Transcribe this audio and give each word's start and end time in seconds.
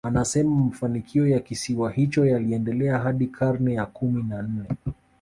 Anasema 0.03 0.55
mafanikio 0.55 1.27
ya 1.27 1.39
kisiwa 1.39 1.91
hicho 1.91 2.25
yaliendelea 2.25 2.99
hadi 2.99 3.27
karne 3.27 3.73
ya 3.73 3.85
kumi 3.85 4.23
na 4.23 4.41
nne 4.41 4.67